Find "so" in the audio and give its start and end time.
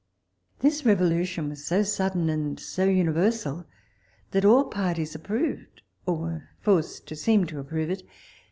1.63-1.83, 2.59-2.85